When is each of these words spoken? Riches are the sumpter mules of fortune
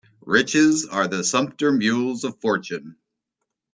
Riches 0.25 0.83
are 0.87 1.07
the 1.07 1.23
sumpter 1.23 1.71
mules 1.71 2.23
of 2.23 2.39
fortune 2.41 2.95